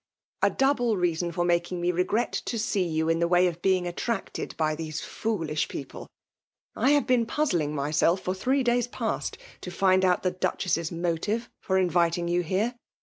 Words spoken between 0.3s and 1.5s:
A double reason for